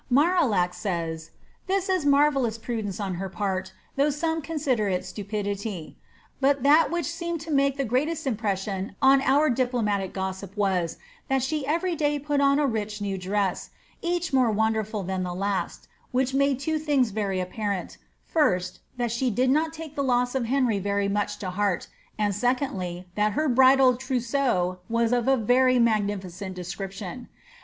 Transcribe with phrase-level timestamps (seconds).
[0.09, 1.31] Marillac says, ^
[1.67, 6.89] This is marvellous prudence on her part, though some consider it stupidity 'f*^ but that
[6.89, 11.95] which seemed to make the greatest impression on our diplomatic gossip was, that she every
[11.95, 13.69] day put on a rich new dress, ^
[14.01, 19.29] each more wonderfol than the last,'" which made two things' very apparent, first, that she
[19.29, 21.87] did not take the loss of Henry very much to heart;
[22.17, 27.29] and secondly, that her bndil trousseau was of a very magnificent description.